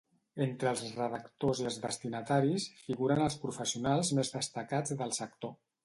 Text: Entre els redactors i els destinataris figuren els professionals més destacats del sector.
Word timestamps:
Entre 0.45 0.69
els 0.69 0.79
redactors 1.01 1.61
i 1.65 1.67
els 1.73 1.77
destinataris 1.85 2.67
figuren 2.87 3.25
els 3.29 3.39
professionals 3.47 4.15
més 4.21 4.37
destacats 4.41 5.01
del 5.05 5.19
sector. 5.25 5.59